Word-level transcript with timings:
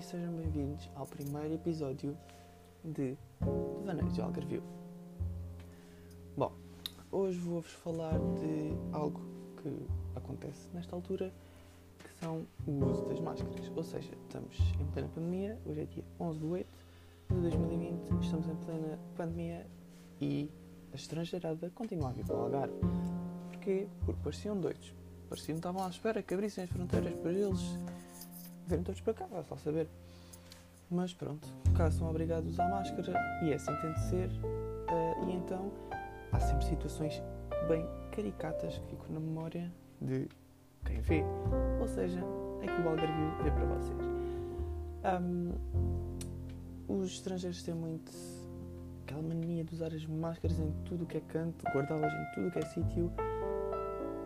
e 0.00 0.02
sejam 0.02 0.32
bem-vindos 0.32 0.88
ao 0.94 1.06
primeiro 1.06 1.52
episódio 1.52 2.16
de 2.82 3.18
Devaneios 3.80 4.14
de 4.14 4.22
Algarvio. 4.22 4.62
Bom, 6.34 6.50
hoje 7.12 7.38
vou-vos 7.38 7.70
falar 7.70 8.18
de 8.18 8.72
algo 8.94 9.20
que 9.62 9.86
acontece 10.16 10.70
nesta 10.72 10.96
altura, 10.96 11.30
que 11.98 12.24
são 12.24 12.46
o 12.66 12.82
uso 12.82 13.04
das 13.08 13.20
máscaras. 13.20 13.70
Ou 13.76 13.84
seja, 13.84 14.10
estamos 14.22 14.56
em 14.80 14.86
plena 14.86 15.08
pandemia, 15.08 15.58
hoje 15.66 15.82
é 15.82 15.84
dia 15.84 16.04
11 16.18 16.38
de 16.38 16.46
8 16.46 16.66
de 17.28 17.40
2020, 17.42 18.24
estamos 18.24 18.48
em 18.48 18.56
plena 18.56 18.98
pandemia 19.14 19.66
e 20.18 20.50
a 20.94 20.96
estrangeirada 20.96 21.68
continua 21.74 22.08
a 22.08 22.12
vir 22.12 22.24
para 22.24 22.36
o 22.36 22.40
Algarve. 22.40 22.74
Porquê? 23.50 23.86
Porque 24.06 24.20
pareciam 24.22 24.58
doidos. 24.58 24.94
Pareciam 25.28 25.56
que 25.56 25.58
estavam 25.58 25.84
à 25.84 25.90
espera 25.90 26.22
que 26.22 26.32
abrissem 26.32 26.64
as 26.64 26.70
fronteiras 26.70 27.12
para 27.16 27.32
eles 27.32 27.78
virem 28.70 28.84
todos 28.84 29.00
para 29.00 29.14
cá, 29.14 29.26
vai 29.26 29.42
só 29.44 29.56
saber. 29.56 29.88
Mas 30.90 31.12
pronto, 31.12 31.46
cá 31.76 31.90
são 31.90 32.08
obrigados 32.08 32.48
a 32.48 32.50
usar 32.50 32.68
máscara 32.68 33.12
e 33.42 33.52
é 33.52 33.54
assim 33.54 33.74
tem 33.80 33.92
de 33.92 34.00
ser. 34.00 34.28
Uh, 34.28 35.28
e 35.28 35.32
então 35.34 35.70
há 36.32 36.40
sempre 36.40 36.66
situações 36.66 37.22
bem 37.68 37.86
caricatas 38.10 38.78
que 38.78 38.86
ficam 38.88 39.06
na 39.10 39.20
memória 39.20 39.70
de 40.00 40.28
quem 40.84 41.00
vê. 41.00 41.22
Ou 41.80 41.86
seja, 41.86 42.20
é 42.62 42.66
que 42.66 42.82
o 42.82 42.88
Algarvio 42.88 43.42
vê 43.42 43.50
para 43.50 43.64
vocês. 43.66 43.98
Um, 45.22 45.52
os 46.88 47.12
estrangeiros 47.12 47.62
têm 47.62 47.74
muito 47.74 48.10
aquela 49.04 49.22
mania 49.22 49.64
de 49.64 49.74
usar 49.74 49.94
as 49.94 50.04
máscaras 50.06 50.58
em 50.58 50.72
tudo 50.84 51.04
o 51.04 51.06
que 51.06 51.18
é 51.18 51.20
canto, 51.20 51.64
guardá-las 51.72 52.12
em 52.12 52.34
tudo 52.34 52.48
o 52.48 52.50
que 52.50 52.58
é 52.58 52.62
sítio, 52.62 53.12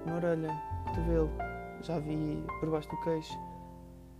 na 0.06 0.16
orelha, 0.16 0.50
cotovelo, 0.86 1.30
já 1.82 1.98
vi 1.98 2.42
por 2.60 2.70
baixo 2.70 2.88
do 2.88 3.00
queixo, 3.02 3.34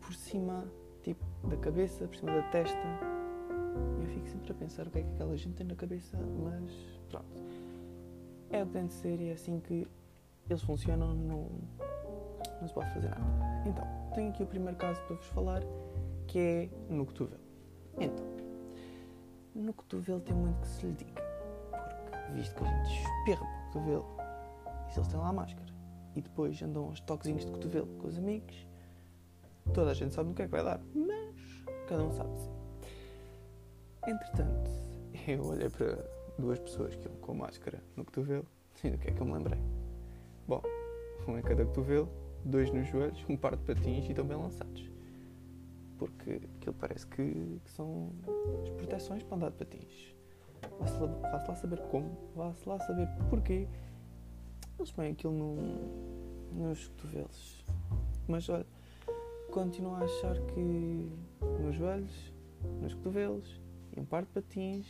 por 0.05 0.15
cima 0.15 0.65
tipo, 1.03 1.25
da 1.49 1.57
cabeça, 1.57 2.07
por 2.07 2.17
cima 2.17 2.33
da 2.33 2.43
testa. 2.51 2.79
Eu 4.01 4.07
fico 4.09 4.29
sempre 4.29 4.53
a 4.53 4.55
pensar 4.55 4.87
o 4.87 4.91
que 4.91 4.99
é 4.99 5.03
que 5.03 5.11
aquela 5.15 5.37
gente 5.37 5.55
tem 5.55 5.67
na 5.67 5.75
cabeça, 5.75 6.17
mas 6.17 6.71
pronto. 7.09 7.27
É 8.51 8.63
o 8.63 8.67
que 8.67 8.73
tem 8.73 8.87
de 8.87 8.93
ser 8.93 9.21
e 9.21 9.31
é 9.31 9.33
assim 9.33 9.61
que 9.61 9.89
eles 10.49 10.63
funcionam, 10.63 11.15
não, 11.15 11.49
não 12.61 12.69
se 12.69 12.75
pode 12.75 12.93
fazer 12.93 13.09
nada. 13.09 13.25
Então, 13.67 13.85
tenho 14.15 14.31
aqui 14.31 14.43
o 14.43 14.47
primeiro 14.47 14.77
caso 14.77 15.01
para 15.03 15.17
vos 15.17 15.27
falar, 15.27 15.63
que 16.27 16.39
é 16.39 16.69
no 16.89 17.07
cotovelo. 17.07 17.41
Então, 17.99 18.25
no 19.55 19.73
cotovelo 19.73 20.21
tem 20.21 20.35
muito 20.35 20.61
que 20.61 20.69
se 20.69 20.87
lhe 20.87 20.93
diga, 20.93 21.23
porque 21.71 22.33
visto 22.33 22.55
que 22.55 22.65
a 22.65 22.67
gente 22.67 23.03
espirra 23.03 23.47
para 23.47 23.61
o 23.61 23.73
cotovelo, 23.73 24.07
e 24.89 24.93
se 24.93 24.99
eles 24.99 25.09
têm 25.09 25.19
lá 25.19 25.29
a 25.29 25.33
máscara, 25.33 25.73
e 26.15 26.21
depois 26.21 26.63
andam 26.63 26.85
aos 26.85 27.01
toquezinhos 27.01 27.45
de 27.45 27.51
cotovelo 27.51 27.87
com 27.99 28.07
os 28.07 28.19
amigos, 28.19 28.67
Toda 29.73 29.91
a 29.91 29.95
gente 29.95 30.15
sabe 30.15 30.29
no 30.29 30.35
que 30.35 30.43
é 30.43 30.45
que 30.47 30.51
vai 30.51 30.63
dar, 30.63 30.81
mas 30.95 31.65
cada 31.89 32.03
um 32.03 32.13
sabe 32.13 32.33
de 32.33 32.41
si. 32.41 32.51
Entretanto, 34.07 34.71
eu 35.27 35.45
olhei 35.45 35.71
para 35.71 36.05
duas 36.39 36.59
pessoas 36.59 36.95
que 36.95 37.07
iam 37.07 37.17
com 37.17 37.35
máscara 37.35 37.83
no 37.97 38.05
cotovelo 38.05 38.47
e 38.83 38.91
do 38.91 38.99
que 38.99 39.09
é 39.09 39.13
que 39.13 39.21
eu 39.21 39.27
me 39.27 39.33
lembrei? 39.33 39.59
Bom, 40.47 40.63
um 41.27 41.39
em 41.39 41.43
cada 41.43 41.65
cotovelo, 41.65 42.09
dois 42.45 42.71
nos 42.71 42.87
joelhos, 42.89 43.25
um 43.29 43.37
par 43.37 43.57
de 43.57 43.63
patins 43.63 44.05
e 44.07 44.11
estão 44.11 44.27
bem 44.27 44.37
lançados. 44.37 44.91
Porque 45.99 46.41
aquilo 46.57 46.75
parece 46.75 47.07
que, 47.07 47.61
que 47.65 47.71
são 47.71 48.13
as 48.63 48.71
proteções 48.71 49.23
para 49.23 49.37
andar 49.37 49.51
de 49.51 49.57
patins. 49.57 50.15
Vá-se 50.79 50.99
lá, 50.99 51.07
vá 51.07 51.45
lá, 51.49 51.55
saber 51.55 51.81
como, 51.91 52.17
vá-se 52.35 52.69
lá 52.69 52.79
saber 52.81 53.09
porquê. 53.31 53.69
Eles 54.79 54.91
põem 54.91 55.13
aquilo 55.13 55.33
no, 55.33 55.57
nos 56.53 56.89
cotovelos. 56.89 57.65
Mas 58.27 58.49
olha, 58.49 58.67
continuo 59.55 59.95
a 59.95 60.01
achar 60.01 60.37
que 60.47 61.09
nos 61.61 61.77
joelhos, 61.77 62.35
nos 62.81 62.93
cotovelos 62.93 63.63
e 63.97 64.01
um 64.01 64.05
par 64.05 64.23
de 64.23 64.29
patins, 64.31 64.85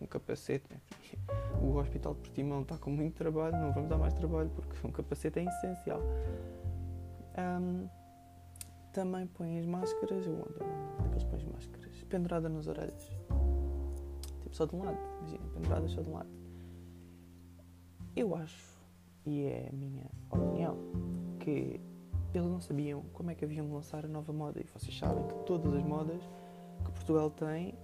um 0.00 0.06
capacete. 0.06 0.80
O 1.60 1.76
Hospital 1.76 2.14
de 2.14 2.20
Portimão 2.20 2.62
está 2.62 2.78
com 2.78 2.90
muito 2.90 3.16
trabalho, 3.16 3.56
não 3.56 3.72
vamos 3.72 3.88
dar 3.88 3.98
mais 3.98 4.14
trabalho 4.14 4.48
porque 4.50 4.86
um 4.86 4.90
capacete 4.90 5.40
é 5.40 5.44
essencial. 5.44 6.00
Um, 7.36 7.88
também 8.92 9.26
põem 9.26 9.58
as 9.58 9.66
máscaras, 9.66 10.26
eu 10.26 10.34
ando, 10.34 10.64
onde 10.98 11.06
é 11.06 11.08
que 11.08 11.14
eles 11.14 11.24
põem 11.24 11.36
as 11.36 11.44
máscaras? 11.44 12.04
Pendurada 12.04 12.48
nas 12.48 12.66
orelhas. 12.66 13.10
Tipo 14.42 14.54
só 14.54 14.64
de 14.64 14.74
um 14.74 14.84
lado, 14.84 14.98
imagina, 15.20 15.48
penduradas 15.52 15.90
só 15.90 16.00
de 16.00 16.08
um 16.08 16.14
lado. 16.14 16.30
Eu 18.14 18.34
acho, 18.34 18.78
e 19.26 19.44
é 19.44 19.68
a 19.70 19.72
minha 19.76 20.06
opinião, 20.30 20.78
que 21.40 21.80
eles 22.34 22.48
não 22.48 22.60
sabiam 22.60 23.02
como 23.12 23.30
é 23.30 23.34
que 23.34 23.44
haviam 23.44 23.66
de 23.66 23.72
lançar 23.72 24.04
a 24.04 24.08
nova 24.08 24.32
moda. 24.32 24.60
E 24.60 24.64
vocês 24.64 24.96
sabem 24.96 25.26
que 25.26 25.34
todas 25.44 25.72
as 25.74 25.82
modas 25.82 26.20
que 26.84 26.90
Portugal 26.92 27.30
tem 27.30 27.74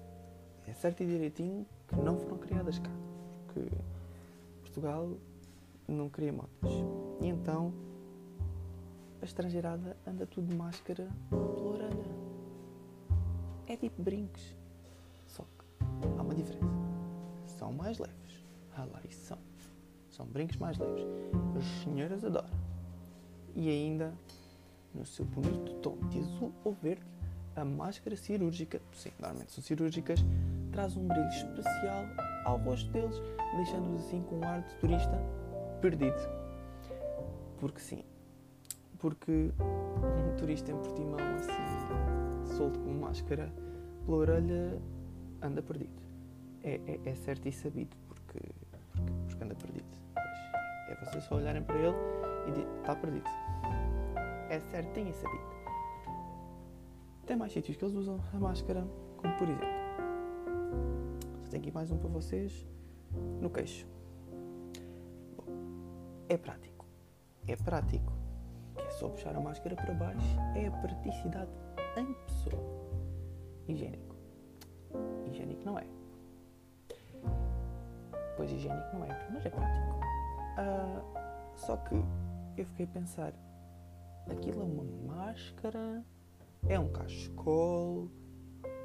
é 0.66 0.72
certo 0.72 1.02
e 1.02 1.06
direitinho 1.06 1.66
que 1.88 1.96
não 1.96 2.18
foram 2.18 2.38
criadas 2.38 2.78
cá. 2.78 2.90
Porque 3.46 3.68
Portugal 4.62 5.16
não 5.88 6.08
cria 6.08 6.32
modas. 6.32 6.50
E 7.20 7.26
então 7.26 7.72
a 9.20 9.24
estrangeirada 9.24 9.96
anda 10.06 10.26
tudo 10.26 10.48
de 10.48 10.56
máscara 10.56 11.08
pela. 11.30 11.90
É 13.66 13.76
tipo 13.76 14.02
brincos. 14.02 14.54
Só 15.26 15.44
que 15.44 15.86
há 16.18 16.22
uma 16.22 16.34
diferença. 16.34 16.66
São 17.46 17.72
mais 17.72 17.98
leves. 17.98 18.44
Ah 18.76 18.84
lá, 18.84 19.00
isso 19.08 19.24
são. 19.26 19.38
São 20.10 20.26
brincos 20.26 20.56
mais 20.56 20.76
leves. 20.78 21.04
As 21.56 21.64
senhoras 21.84 22.24
adoram. 22.24 22.50
E 23.54 23.68
ainda 23.68 24.12
no 24.94 25.04
seu 25.04 25.24
bonito 25.24 25.72
tom 25.80 25.96
de 26.08 26.18
azul 26.18 26.52
ou 26.64 26.72
verde, 26.74 27.02
a 27.54 27.64
máscara 27.64 28.16
cirúrgica, 28.16 28.80
sim, 28.92 29.10
normalmente 29.18 29.52
são 29.52 29.62
cirúrgicas, 29.62 30.24
traz 30.70 30.96
um 30.96 31.06
brilho 31.06 31.28
especial 31.28 32.04
ao 32.44 32.56
rosto 32.58 32.90
deles, 32.90 33.20
deixando-os 33.56 34.06
assim 34.06 34.22
com 34.22 34.38
um 34.38 34.44
ar 34.44 34.62
de 34.62 34.74
turista 34.76 35.18
perdido. 35.80 36.16
Porque 37.58 37.80
sim, 37.80 38.04
porque 38.98 39.50
um 39.60 40.36
turista 40.36 40.70
em 40.70 40.76
Portimão 40.76 41.18
assim, 41.36 42.56
solto 42.56 42.78
com 42.80 42.92
máscara 42.92 43.52
pela 44.04 44.16
orelha, 44.16 44.80
anda 45.42 45.62
perdido. 45.62 46.02
É, 46.64 46.80
é, 46.86 47.00
é 47.04 47.14
certo 47.14 47.46
e 47.46 47.52
sabido, 47.52 47.96
porque, 48.08 48.38
porque, 48.70 49.12
porque 49.28 49.44
anda 49.44 49.54
perdido. 49.54 49.84
Pois, 50.14 50.88
é 50.88 51.04
vocês 51.04 51.24
só 51.24 51.36
olharem 51.36 51.62
para 51.62 51.76
ele 51.76 51.96
e 52.46 52.80
está 52.80 52.94
perdido 52.94 53.28
é 54.52 54.60
certinho 54.60 55.08
e 55.08 55.14
sabido. 55.14 55.44
Tem 57.26 57.36
mais 57.36 57.52
sítios 57.52 57.76
que 57.76 57.84
eles 57.84 57.94
usam 57.94 58.20
a 58.34 58.36
máscara, 58.38 58.86
como 59.16 59.34
por 59.38 59.48
exemplo, 59.48 59.82
tenho 61.50 61.62
aqui 61.62 61.72
mais 61.72 61.90
um 61.90 61.96
para 61.96 62.08
vocês, 62.10 62.66
no 63.40 63.48
queixo. 63.48 63.86
Bom, 65.36 65.44
é 66.28 66.36
prático. 66.36 66.86
É 67.46 67.56
prático. 67.56 68.12
Que 68.76 68.82
é 68.82 68.90
só 68.90 69.08
puxar 69.08 69.34
a 69.36 69.40
máscara 69.40 69.74
para 69.76 69.94
baixo. 69.94 70.36
É 70.54 70.66
a 70.66 70.70
praticidade 70.70 71.50
em 71.96 72.12
pessoa. 72.12 72.62
Higiênico. 73.68 74.16
Higiênico 75.26 75.62
não 75.64 75.78
é. 75.78 75.86
Pois 78.36 78.50
higiênico 78.50 78.96
não 78.96 79.04
é, 79.04 79.28
mas 79.30 79.46
é 79.46 79.50
prático. 79.50 80.00
Uh, 80.58 81.56
só 81.56 81.76
que 81.76 81.96
eu 82.56 82.66
fiquei 82.66 82.86
a 82.86 82.88
pensar, 82.88 83.32
Aquilo 84.28 84.60
é 84.60 84.64
uma 84.64 85.14
máscara, 85.14 86.04
é 86.68 86.78
um 86.78 86.88
cachecol, 86.88 88.08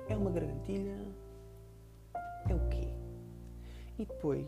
é 0.10 0.16
uma 0.16 0.32
gargantilha, 0.32 1.00
é 2.50 2.56
o 2.56 2.70
quê? 2.70 2.88
E 4.00 4.06
depois 4.06 4.48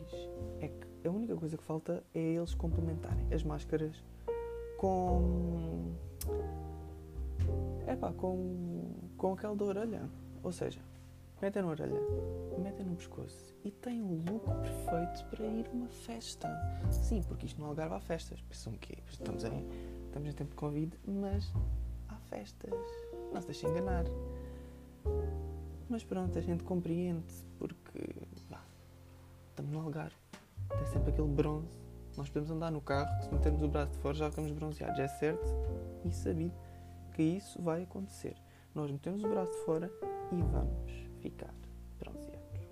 é 0.61 0.67
que 0.67 1.07
a 1.07 1.11
única 1.11 1.35
coisa 1.35 1.57
que 1.57 1.63
falta 1.63 2.03
é 2.13 2.19
eles 2.19 2.53
complementarem 2.53 3.33
as 3.33 3.43
máscaras 3.43 4.03
com. 4.77 5.93
É 7.87 7.95
pá, 7.95 8.13
com, 8.13 8.93
com 9.17 9.33
aquela 9.33 9.55
da 9.55 9.65
orelha. 9.65 10.09
Ou 10.43 10.51
seja, 10.51 10.79
metem 11.41 11.63
na 11.63 11.69
orelha, 11.69 11.99
metem 12.59 12.85
no 12.85 12.95
pescoço 12.95 13.55
e 13.63 13.71
têm 13.71 14.01
o 14.01 14.23
look 14.29 14.45
perfeito 14.45 15.25
para 15.29 15.45
ir 15.45 15.67
a 15.67 15.71
uma 15.71 15.89
festa. 15.89 16.47
Sim, 16.91 17.21
porque 17.23 17.45
isto 17.47 17.59
no 17.59 17.67
Algarve 17.67 17.95
há 17.95 17.99
festas. 17.99 18.41
Pensam 18.41 18.73
que 18.73 18.97
estamos 19.09 19.43
em 19.43 19.67
estamos 20.09 20.27
em 20.27 20.33
tempo 20.33 20.49
de 20.49 20.55
Covid, 20.55 20.99
mas 21.07 21.53
há 22.09 22.15
festas. 22.15 22.73
Não 23.31 23.39
se 23.39 23.47
deixe 23.47 23.67
enganar. 23.67 24.05
Mas 25.87 26.03
pronto, 26.03 26.37
a 26.37 26.41
gente 26.41 26.63
compreende, 26.63 27.25
porque 27.57 27.99
bah, 28.49 28.63
estamos 29.49 29.71
no 29.71 29.79
Algarve, 29.79 30.15
tem 30.69 30.85
sempre 30.87 31.11
aquele 31.11 31.27
bronze. 31.27 31.79
Nós 32.17 32.27
podemos 32.27 32.51
andar 32.51 32.71
no 32.71 32.81
carro, 32.81 33.09
se 33.23 33.33
metermos 33.33 33.61
o 33.61 33.67
braço 33.67 33.91
de 33.93 33.97
fora 33.99 34.15
já 34.15 34.29
ficamos 34.29 34.51
bronzeados. 34.51 34.99
É 34.99 35.07
certo 35.07 35.47
e 36.03 36.11
sabido 36.11 36.53
que 37.13 37.23
isso 37.23 37.61
vai 37.61 37.83
acontecer. 37.83 38.35
Nós 38.75 38.91
metemos 38.91 39.23
o 39.23 39.29
braço 39.29 39.51
de 39.51 39.65
fora 39.65 39.91
e 40.31 40.41
vamos 40.41 40.91
ficar 41.21 41.53
bronzeados. 41.99 42.67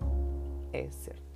É 0.72 0.90
certo. 0.90 1.28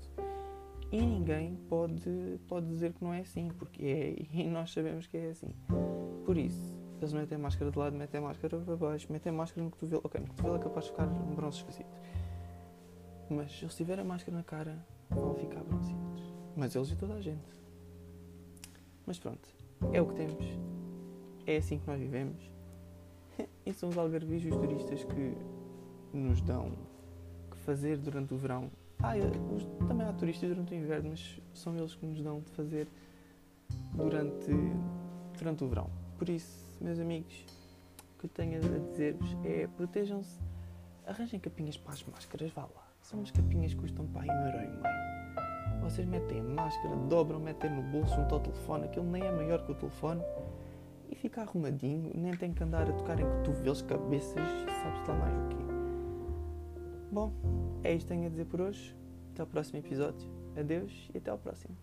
E 0.91 1.01
ninguém 1.01 1.57
pode, 1.71 2.39
pode 2.47 2.67
dizer 2.67 2.93
que 2.93 3.03
não 3.03 3.15
é 3.15 3.21
assim, 3.21 3.49
porque 3.59 3.83
é, 3.83 4.15
e 4.39 4.49
nós 4.49 4.73
sabemos 4.73 5.07
que 5.07 5.17
é 5.17 5.31
assim. 5.31 5.55
Por 6.25 6.37
isso, 6.37 6.73
Eles 6.99 7.13
metem 7.13 7.37
máscara 7.37 7.69
de 7.69 7.77
lado, 7.77 7.97
metem 7.97 8.21
máscara 8.21 8.57
para 8.59 8.77
baixo, 8.77 9.13
metem 9.13 9.33
máscara 9.33 9.65
no 9.65 9.71
cotovelo. 9.71 10.03
Ok, 10.05 10.21
no 10.21 10.29
cotovelo 10.29 10.55
é 10.55 10.59
capaz 10.61 10.85
de 10.85 10.91
ficar 10.93 11.09
um 11.09 11.35
bronze 11.35 11.57
esquisito. 11.57 12.01
Mas 13.29 13.51
se 13.51 13.65
eles 13.65 13.75
tiverem 13.75 14.05
a 14.05 14.07
máscara 14.07 14.37
na 14.37 14.45
cara, 14.45 14.87
vão 15.11 15.35
ficar 15.35 15.65
bronzeados. 15.65 16.33
Mas 16.57 16.77
eles 16.77 16.91
e 16.91 16.97
toda 16.97 17.15
a 17.15 17.21
gente. 17.21 17.43
Mas 19.05 19.19
pronto, 19.19 19.49
é 19.93 20.01
o 20.01 20.07
que 20.07 20.15
temos. 20.15 20.47
É 21.45 21.57
assim 21.57 21.79
que 21.79 21.87
nós 21.87 21.99
vivemos. 21.99 22.51
E 23.65 23.73
são 23.73 23.89
os 23.89 23.99
algarvios 23.99 24.45
os 24.45 24.57
turistas 24.57 25.05
que 25.05 25.37
nos 26.13 26.41
dão 26.41 26.73
que 27.51 27.57
fazer 27.59 27.97
durante 27.97 28.35
o 28.35 28.37
verão. 28.37 28.71
Ah, 29.01 29.15
os, 29.55 29.65
também 29.89 30.07
há 30.07 30.13
turistas 30.13 30.49
durante 30.49 30.75
o 30.75 30.77
inverno, 30.77 31.11
mas 31.11 31.41
são 31.55 31.77
eles 31.77 31.95
que 31.95 32.07
nos 32.07 32.21
dão 32.23 32.41
de 32.41 32.51
fazer 32.51 32.89
durante, 33.95 34.51
durante 35.39 35.65
o 35.65 35.69
verão. 35.69 36.02
Por 36.19 36.29
isso, 36.29 36.67
meus 36.81 36.99
amigos, 36.99 37.45
o 38.15 38.21
que 38.21 38.27
eu 38.27 38.31
tenho 38.31 38.59
a 38.59 38.91
dizer-vos 38.91 39.37
é 39.45 39.67
protejam-se, 39.67 40.39
arranjem 41.07 41.41
capinhas 41.41 41.77
para 41.77 41.93
as 41.93 42.05
máscaras, 42.05 42.51
vá 42.53 42.63
lá. 42.63 42.93
São 43.01 43.19
umas 43.19 43.31
capinhas 43.31 43.75
que 43.75 43.81
custam 43.81 44.07
para 44.07 44.23
aí 44.23 44.31
um 44.31 44.47
euro 44.47 44.59
e 44.59 44.69
meio. 44.69 45.83
Vocês 45.83 46.07
metem 46.07 46.41
a 46.41 46.45
máscara, 46.45 46.95
dobram, 47.09 47.41
metem 47.41 47.71
no 47.71 47.83
bolso 47.83 48.15
junto 48.15 48.35
ao 48.35 48.41
telefone, 48.41 48.85
aquilo 48.85 49.11
nem 49.11 49.23
é 49.25 49.33
maior 49.33 49.65
que 49.65 49.73
o 49.73 49.75
telefone 49.75 50.23
e 51.11 51.15
fica 51.15 51.43
arrumadinho, 51.43 52.11
nem 52.15 52.33
tem 52.33 52.55
que 52.55 52.63
andar 52.63 52.89
a 52.89 52.93
tocar 52.93 53.21
em 53.21 53.25
cotovelos, 53.25 53.83
cabeças, 53.83 54.49
sabes 54.83 55.09
lá 55.09 55.15
mais 55.15 55.35
o 55.37 55.49
quê. 55.49 55.63
Bom, 57.13 57.33
é 57.85 57.93
isto 57.93 58.07
que 58.07 58.15
tenho 58.15 58.27
a 58.27 58.31
dizer 58.31 58.47
por 58.47 58.63
hoje. 58.63 58.97
Até 59.33 59.43
ao 59.43 59.47
próximo 59.47 59.79
episódio. 59.79 60.31
Adeus 60.59 61.11
e 61.13 61.19
até 61.19 61.31
ao 61.31 61.37
próximo. 61.37 61.77